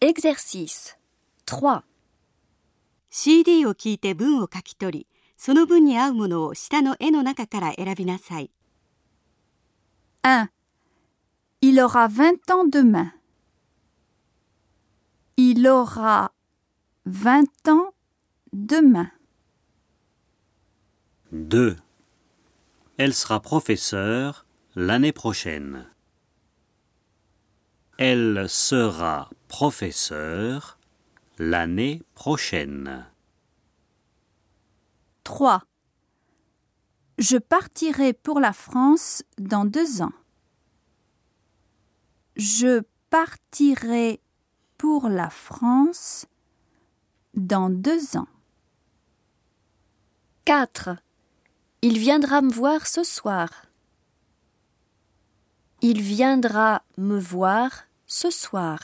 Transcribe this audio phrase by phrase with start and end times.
[0.00, 0.96] Exercice
[1.46, 1.82] 3.
[3.10, 8.50] CD を聞いて文を書き取り、その文に合うものを下の絵の中から選びなさい。
[10.22, 10.48] 1.
[11.62, 13.12] Il aura 20 ans demain.
[15.36, 16.32] Il aura
[17.06, 17.94] 20 ans
[18.52, 19.10] demain.
[21.32, 21.76] 2.
[22.98, 25.86] Elle sera professeure l'année prochaine.
[27.98, 30.79] Elle sera professeure
[31.37, 33.05] l'année prochaine.
[35.25, 35.61] 3.
[37.17, 40.13] Je partirai pour la France dans deux ans.
[42.37, 44.21] Je partirai
[44.77, 46.27] pour la France
[47.33, 48.29] dans deux ans.
[50.45, 50.95] 4.
[51.81, 53.49] Il viendra me voir ce soir.
[55.81, 58.79] Il viendra me voir ce soir.